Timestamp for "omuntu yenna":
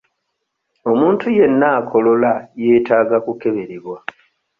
0.91-1.67